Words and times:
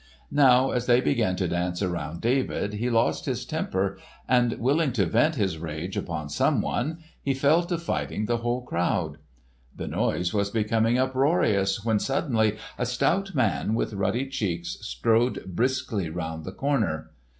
Now 0.31 0.71
as 0.71 0.87
they 0.87 0.99
began 0.99 1.35
to 1.35 1.47
dance 1.47 1.79
around 1.83 2.21
David 2.21 2.73
he 2.73 2.89
lost 2.89 3.25
his 3.27 3.45
temper 3.45 3.99
and, 4.27 4.51
willing 4.53 4.93
to 4.93 5.05
vent 5.05 5.35
his 5.35 5.59
rage 5.59 5.95
upon 5.95 6.27
someone, 6.29 6.97
he 7.21 7.35
fell 7.35 7.61
to 7.65 7.77
fighting 7.77 8.25
the 8.25 8.37
whole 8.37 8.63
crowd. 8.63 9.19
The 9.75 9.87
noise 9.87 10.33
was 10.33 10.49
becoming 10.49 10.97
uproarious 10.97 11.85
when 11.85 11.99
suddenly 11.99 12.57
a 12.79 12.85
stout 12.87 13.35
man 13.35 13.75
with 13.75 13.93
ruddy 13.93 14.27
cheeks 14.27 14.79
strode 14.81 15.43
briskly 15.45 16.09
round 16.09 16.45
the 16.45 16.51
corner. 16.51 17.11